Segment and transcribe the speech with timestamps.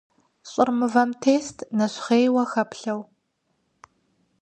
[0.51, 3.01] Лӏыр мывэм тест, нэщхъейуэ хэплъэу.